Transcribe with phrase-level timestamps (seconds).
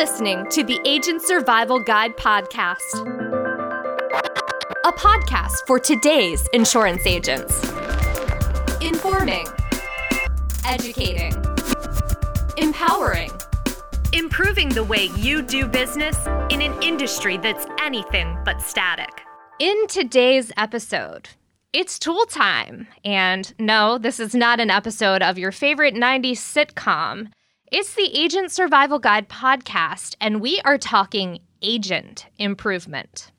[0.00, 2.80] listening to the Agent Survival Guide podcast,
[4.86, 7.62] a podcast for today's insurance agents.
[8.80, 9.46] Informing,
[10.64, 11.34] educating,
[12.56, 13.30] empowering,
[14.14, 16.16] improving the way you do business
[16.48, 19.20] in an industry that's anything but static.
[19.58, 21.28] In today's episode,
[21.74, 22.88] it's tool time.
[23.04, 27.28] And no, this is not an episode of your favorite 90s sitcom.
[27.72, 33.30] It's the Agent Survival Guide podcast, and we are talking agent improvement.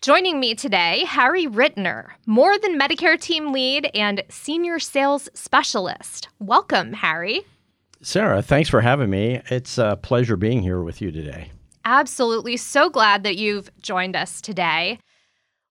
[0.00, 6.28] Joining me today, Harry Rittner, more than Medicare team lead and senior sales specialist.
[6.38, 7.42] Welcome, Harry.
[8.00, 9.42] Sarah, thanks for having me.
[9.50, 11.50] It's a pleasure being here with you today.
[11.84, 12.56] Absolutely.
[12.56, 14.98] So glad that you've joined us today.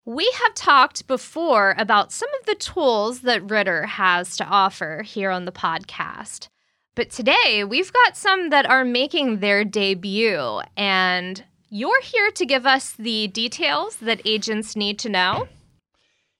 [0.05, 5.31] We have talked before about some of the tools that Ritter has to offer here
[5.31, 6.49] on the podcast.
[6.95, 12.67] But today, we've got some that are making their debut, and you're here to give
[12.67, 15.47] us the details that agents need to know.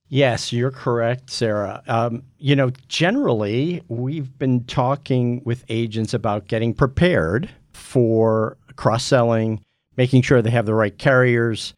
[0.10, 1.82] Yes, you're correct, Sarah.
[1.88, 9.60] Um, you know, generally, we've been talking with agents about getting prepared for cross selling,
[9.98, 11.74] making sure they have the right carriers,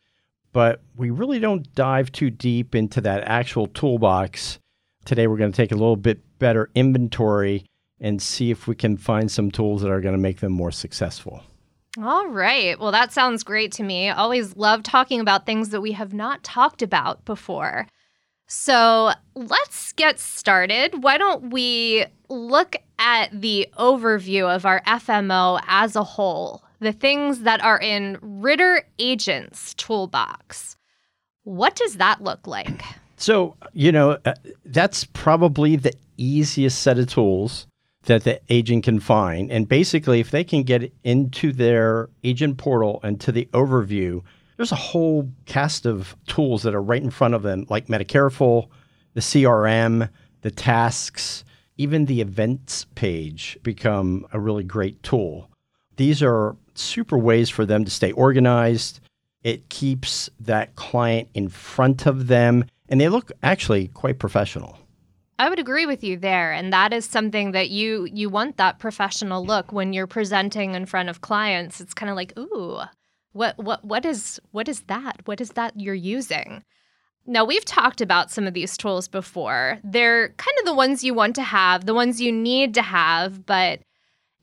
[0.51, 4.59] but we really don't dive too deep into that actual toolbox.
[5.05, 7.63] Today, we're going to take a little bit better inventory
[7.99, 10.71] and see if we can find some tools that are going to make them more
[10.71, 11.43] successful.
[12.01, 12.77] All right.
[12.79, 14.09] Well, that sounds great to me.
[14.09, 17.87] Always love talking about things that we have not talked about before.
[18.47, 21.03] So let's get started.
[21.03, 27.39] Why don't we look at the overview of our FMO as a whole, the things
[27.41, 30.75] that are in Ritter Agent's toolbox?
[31.43, 32.83] What does that look like?
[33.17, 34.33] So, you know, uh,
[34.65, 37.67] that's probably the easiest set of tools
[38.05, 39.51] that the agent can find.
[39.51, 44.21] And basically, if they can get into their agent portal and to the overview,
[44.57, 48.67] there's a whole cast of tools that are right in front of them, like Medicareful,
[49.13, 50.09] the CRM,
[50.41, 51.43] the tasks,
[51.77, 55.49] even the events page become a really great tool.
[55.97, 58.99] These are super ways for them to stay organized.
[59.43, 64.77] It keeps that client in front of them, and they look actually quite professional.
[65.37, 68.79] I would agree with you there and that is something that you you want that
[68.79, 71.81] professional look when you're presenting in front of clients.
[71.81, 72.81] It's kind of like, "Ooh,
[73.33, 75.21] what what what is what is that?
[75.25, 76.63] What is that you're using?"
[77.27, 79.79] Now, we've talked about some of these tools before.
[79.83, 83.45] They're kind of the ones you want to have, the ones you need to have,
[83.47, 83.79] but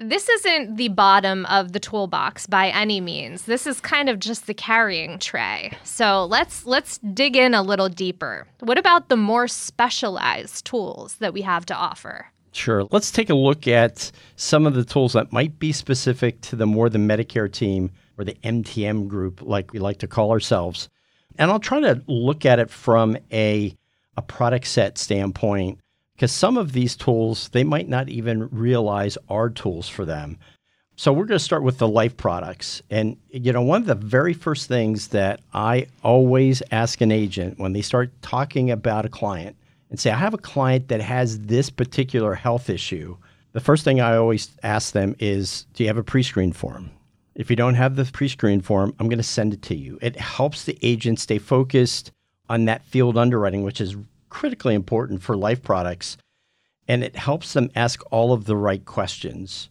[0.02, 3.44] this isn't the bottom of the toolbox by any means.
[3.44, 5.72] This is kind of just the carrying tray.
[5.84, 8.46] So let's let's dig in a little deeper.
[8.60, 12.26] What about the more specialized tools that we have to offer?
[12.52, 12.86] Sure.
[12.90, 16.66] Let's take a look at some of the tools that might be specific to the
[16.66, 20.90] more the Medicare team or the MTM group, like we like to call ourselves.
[21.38, 23.74] And I'll try to look at it from a,
[24.18, 25.80] a product set standpoint
[26.22, 30.38] because some of these tools they might not even realize are tools for them.
[30.94, 32.80] So we're going to start with the life products.
[32.90, 37.58] And you know, one of the very first things that I always ask an agent
[37.58, 39.56] when they start talking about a client
[39.90, 43.16] and say, I have a client that has this particular health issue.
[43.50, 46.92] The first thing I always ask them is, Do you have a pre screen form?
[47.34, 49.98] If you don't have the pre screen form, I'm going to send it to you.
[50.00, 52.12] It helps the agent stay focused
[52.48, 53.96] on that field underwriting, which is
[54.32, 56.16] critically important for life products
[56.88, 59.68] and it helps them ask all of the right questions.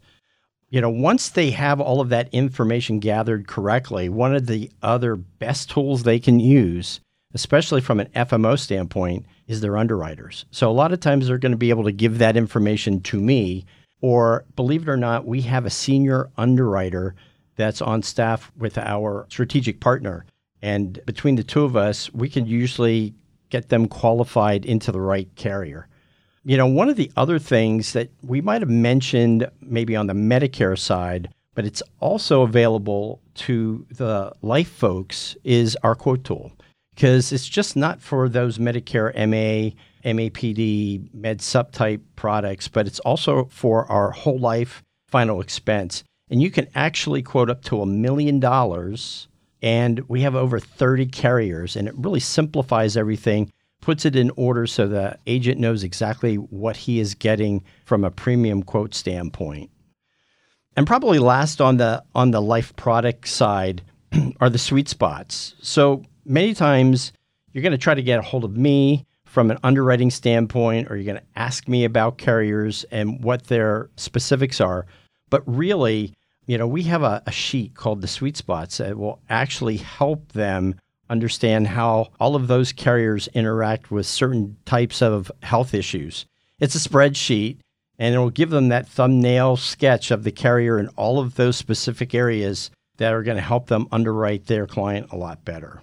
[0.69, 5.15] You know, once they have all of that information gathered correctly, one of the other
[5.15, 7.01] best tools they can use,
[7.33, 10.45] especially from an FMO standpoint, is their underwriters.
[10.51, 13.19] So a lot of times they're going to be able to give that information to
[13.19, 13.65] me,
[13.99, 17.15] or believe it or not, we have a senior underwriter
[17.55, 20.25] that's on staff with our strategic partner.
[20.61, 23.15] And between the two of us, we can usually
[23.51, 25.87] get them qualified into the right carrier.
[26.43, 30.13] You know, one of the other things that we might have mentioned maybe on the
[30.13, 36.51] Medicare side, but it's also available to the life folks is our quote tool
[36.95, 42.99] because it's just not for those Medicare MA, MAPD, Med Supp type products, but it's
[43.01, 46.03] also for our whole life final expense.
[46.29, 49.27] And you can actually quote up to a million dollars.
[49.61, 54.65] And we have over 30 carriers, and it really simplifies everything puts it in order
[54.67, 59.69] so the agent knows exactly what he is getting from a premium quote standpoint.
[60.77, 63.81] And probably last on the on the life product side
[64.39, 65.55] are the sweet spots.
[65.61, 67.11] So many times
[67.51, 70.95] you're going to try to get a hold of me from an underwriting standpoint or
[70.95, 74.85] you're going to ask me about carriers and what their specifics are.
[75.29, 76.13] But really,
[76.45, 80.31] you know, we have a, a sheet called the sweet spots that will actually help
[80.33, 80.75] them
[81.09, 86.25] understand how all of those carriers interact with certain types of health issues.
[86.59, 87.57] It's a spreadsheet
[87.99, 91.57] and it will give them that thumbnail sketch of the carrier in all of those
[91.57, 95.81] specific areas that are going to help them underwrite their client a lot better.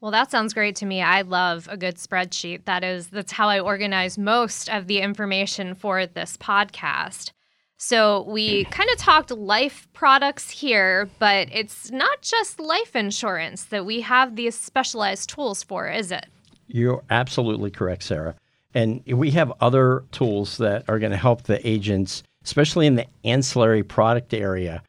[0.00, 1.02] Well, that sounds great to me.
[1.02, 2.64] I love a good spreadsheet.
[2.64, 7.32] That is that's how I organize most of the information for this podcast.
[7.82, 13.86] So we kind of talked life products here, but it's not just life insurance that
[13.86, 16.26] we have these specialized tools for, is it?
[16.66, 18.34] You're absolutely correct, Sarah.
[18.74, 23.06] And we have other tools that are going to help the agents, especially in the
[23.24, 24.82] ancillary product area.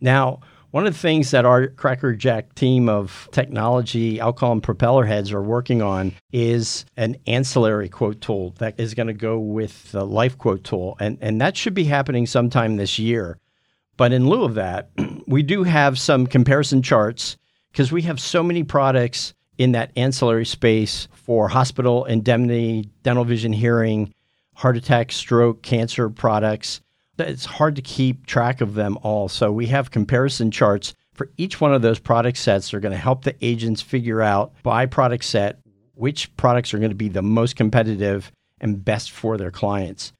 [0.00, 0.40] Now,
[0.72, 5.30] one of the things that our Crackerjack team of technology, I'll call them propeller heads,
[5.30, 10.04] are working on is an ancillary quote tool that is going to go with the
[10.06, 10.96] life quote tool.
[10.98, 13.38] And, and that should be happening sometime this year.
[13.98, 14.90] But in lieu of that,
[15.26, 17.36] we do have some comparison charts
[17.70, 23.52] because we have so many products in that ancillary space for hospital indemnity, dental vision
[23.52, 24.14] hearing,
[24.54, 26.80] heart attack, stroke, cancer products
[27.18, 29.28] it's hard to keep track of them all.
[29.28, 32.70] So we have comparison charts for each one of those product sets.
[32.70, 35.58] They're going to help the agents figure out by product set
[35.94, 40.12] which products are going to be the most competitive and best for their clients.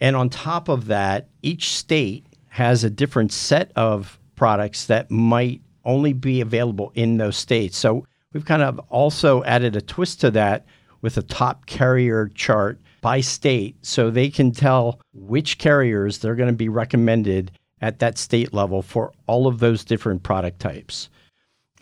[0.00, 5.62] And on top of that, each state has a different set of products that might
[5.84, 7.76] only be available in those states.
[7.76, 10.66] So we've kind of also added a twist to that
[11.00, 16.48] with a top carrier chart by state so they can tell which carriers they're going
[16.48, 17.50] to be recommended
[17.82, 21.10] at that state level for all of those different product types.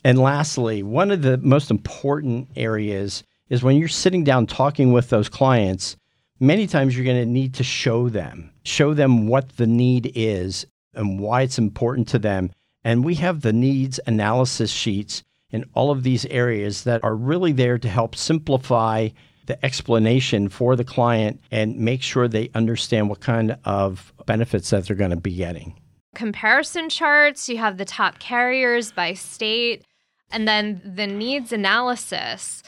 [0.02, 5.10] And lastly, one of the most important areas is when you're sitting down talking with
[5.10, 5.96] those clients,
[6.40, 10.66] many times you're going to need to show them, show them what the need is
[10.92, 12.50] and why it's important to them.
[12.82, 15.22] And we have the needs analysis sheets
[15.52, 19.10] in all of these areas that are really there to help simplify
[19.46, 24.86] the explanation for the client and make sure they understand what kind of benefits that
[24.86, 25.78] they're going to be getting.
[26.14, 29.84] Comparison charts, you have the top carriers by state,
[30.30, 32.62] and then the needs analysis.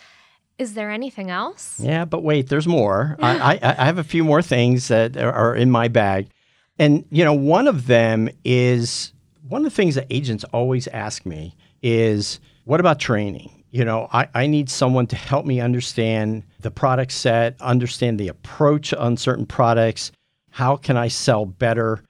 [0.58, 1.78] Is there anything else?
[1.80, 3.16] Yeah, but wait, there's more.
[3.22, 6.28] I, I, I have a few more things that are in my bag.
[6.78, 9.12] And, you know, one of them is
[9.48, 13.63] one of the things that agents always ask me is, what about training?
[13.74, 18.28] You know, I, I need someone to help me understand the product set, understand the
[18.28, 20.12] approach on certain products.
[20.50, 22.04] How can I sell better?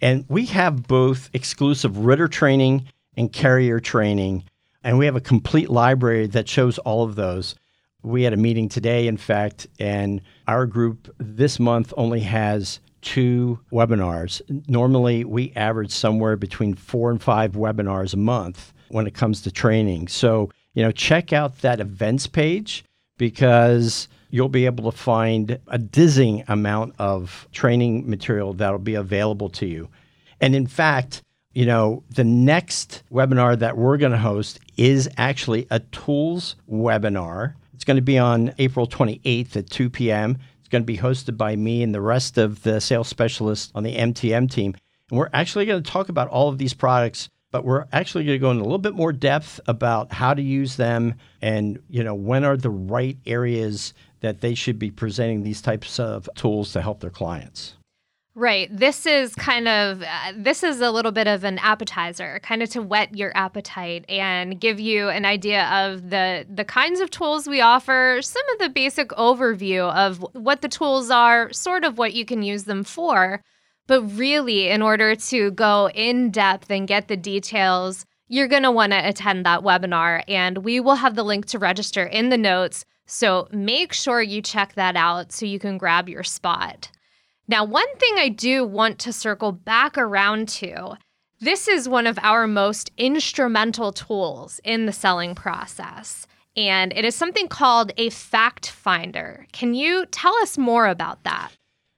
[0.00, 2.86] And we have both exclusive Ritter training
[3.18, 4.44] and carrier training.
[4.82, 7.54] And we have a complete library that shows all of those.
[8.02, 13.60] We had a meeting today, in fact, and our group this month only has two
[13.70, 14.40] webinars.
[14.70, 19.52] Normally, we average somewhere between four and five webinars a month when it comes to
[19.52, 20.08] training.
[20.08, 22.84] So you know, check out that events page
[23.18, 29.48] because you'll be able to find a dizzying amount of training material that'll be available
[29.50, 29.88] to you.
[30.40, 31.22] And in fact,
[31.52, 37.54] you know, the next webinar that we're going to host is actually a tools webinar.
[37.74, 40.38] It's going to be on April 28th at 2 p.m.
[40.60, 43.82] It's going to be hosted by me and the rest of the sales specialists on
[43.82, 44.76] the MTM team.
[45.10, 48.36] And we're actually going to talk about all of these products but we're actually going
[48.36, 52.02] to go in a little bit more depth about how to use them and you
[52.02, 56.72] know when are the right areas that they should be presenting these types of tools
[56.72, 57.74] to help their clients
[58.36, 58.74] Right.
[58.74, 62.70] This is kind of uh, this is a little bit of an appetizer, kind of
[62.70, 67.48] to whet your appetite and give you an idea of the the kinds of tools
[67.48, 72.14] we offer, some of the basic overview of what the tools are, sort of what
[72.14, 73.42] you can use them for.
[73.90, 78.70] But really, in order to go in depth and get the details, you're going to
[78.70, 80.22] want to attend that webinar.
[80.28, 82.84] And we will have the link to register in the notes.
[83.06, 86.92] So make sure you check that out so you can grab your spot.
[87.48, 90.96] Now, one thing I do want to circle back around to
[91.40, 96.28] this is one of our most instrumental tools in the selling process.
[96.56, 99.48] And it is something called a fact finder.
[99.50, 101.50] Can you tell us more about that?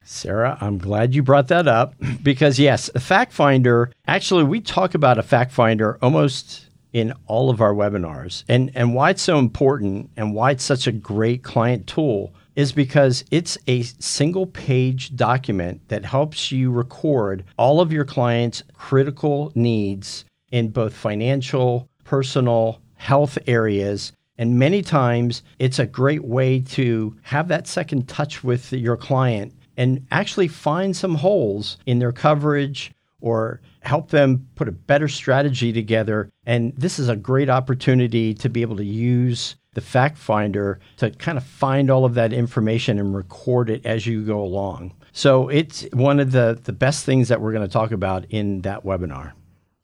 [0.04, 4.94] Sarah, I'm glad you brought that up because, yes, a fact finder, actually, we talk
[4.94, 8.44] about a fact finder almost in all of our webinars.
[8.48, 12.72] And, and why it's so important and why it's such a great client tool is
[12.72, 19.52] because it's a single page document that helps you record all of your clients' critical
[19.54, 24.12] needs in both financial, personal, health areas.
[24.36, 29.54] And many times it's a great way to have that second touch with your client
[29.76, 35.72] and actually find some holes in their coverage or help them put a better strategy
[35.72, 36.30] together.
[36.46, 41.10] And this is a great opportunity to be able to use the fact finder to
[41.10, 44.94] kind of find all of that information and record it as you go along.
[45.12, 48.62] So it's one of the, the best things that we're going to talk about in
[48.62, 49.32] that webinar.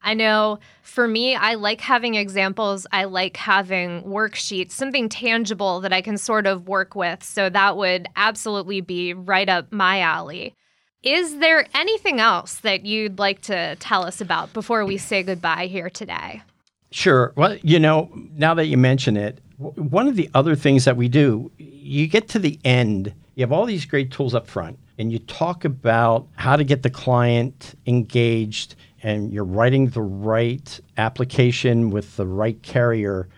[0.03, 2.87] I know for me, I like having examples.
[2.93, 7.23] I like having worksheets, something tangible that I can sort of work with.
[7.23, 10.55] So that would absolutely be right up my alley.
[11.03, 15.67] Is there anything else that you'd like to tell us about before we say goodbye
[15.67, 16.43] here today?
[16.91, 17.33] Sure.
[17.37, 21.09] Well, you know, now that you mention it, one of the other things that we
[21.09, 25.13] do, you get to the end, you have all these great tools up front, and
[25.13, 31.91] you talk about how to get the client engaged, and you're writing the right application
[31.91, 33.29] with the right carrier,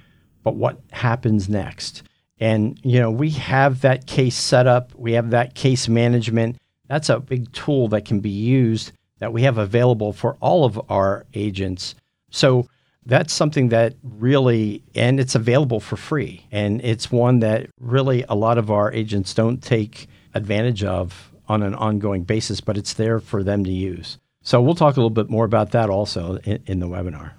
[0.43, 2.03] but what happens next?
[2.39, 6.57] And, you know, we have that case set up, we have that case management
[6.91, 8.91] that's a big tool that can be used
[9.21, 11.95] that we have available for all of our agents.
[12.31, 12.67] So
[13.07, 16.47] that's something that really, and it's available for free.
[16.51, 21.63] And it's one that really a lot of our agents don't take advantage of on
[21.63, 24.19] an ongoing basis, but it's there for them to use.
[24.43, 27.33] So we'll talk a little bit more about that also in, in the webinar.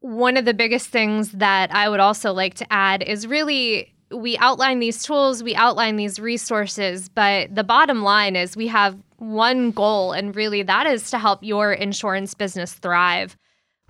[0.00, 4.36] One of the biggest things that I would also like to add is really we
[4.38, 9.70] outline these tools, we outline these resources, but the bottom line is we have one
[9.70, 13.36] goal, and really that is to help your insurance business thrive.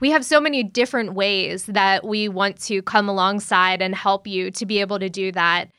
[0.00, 4.50] We have so many different ways that we want to come alongside and help you
[4.52, 5.70] to be able to do that.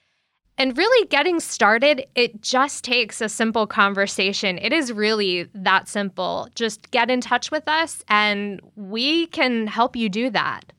[0.59, 4.57] And really getting started, it just takes a simple conversation.
[4.57, 6.49] It is really that simple.
[6.55, 10.73] Just get in touch with us and we can help you do that.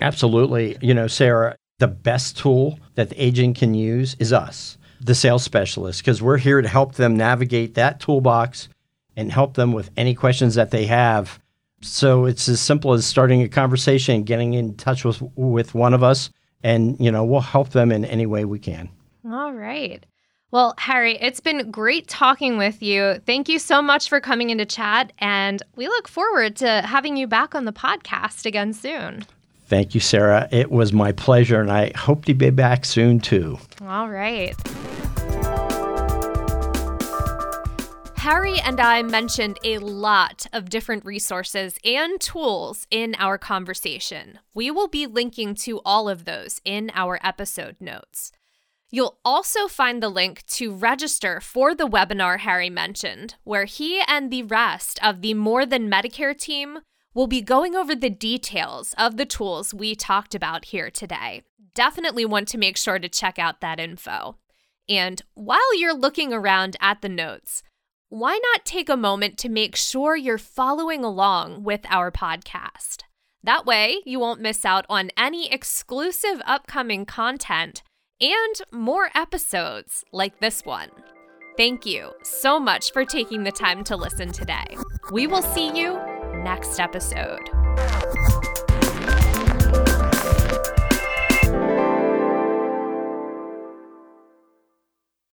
[0.00, 0.76] Absolutely.
[0.80, 5.42] You know, Sarah, the best tool that the agent can use is us, the sales
[5.42, 8.68] specialist, because we're here to help them navigate that toolbox
[9.16, 11.40] and help them with any questions that they have.
[11.80, 16.02] So it's as simple as starting a conversation getting in touch with with one of
[16.02, 16.30] us
[16.62, 18.88] and you know, we'll help them in any way we can.
[19.30, 20.04] All right.
[20.52, 23.20] Well, Harry, it's been great talking with you.
[23.26, 27.26] Thank you so much for coming into chat and we look forward to having you
[27.26, 29.26] back on the podcast again soon.
[29.66, 30.48] Thank you, Sarah.
[30.52, 33.58] It was my pleasure, and I hope to be back soon too.
[33.82, 34.54] All right.
[38.16, 44.38] Harry and I mentioned a lot of different resources and tools in our conversation.
[44.54, 48.32] We will be linking to all of those in our episode notes.
[48.90, 54.30] You'll also find the link to register for the webinar Harry mentioned, where he and
[54.30, 56.78] the rest of the More Than Medicare team
[57.16, 61.44] We'll be going over the details of the tools we talked about here today.
[61.74, 64.36] Definitely want to make sure to check out that info.
[64.86, 67.62] And while you're looking around at the notes,
[68.10, 73.04] why not take a moment to make sure you're following along with our podcast?
[73.42, 77.82] That way, you won't miss out on any exclusive upcoming content
[78.20, 80.90] and more episodes like this one.
[81.56, 84.76] Thank you so much for taking the time to listen today.
[85.10, 85.98] We will see you
[86.42, 87.48] next episode.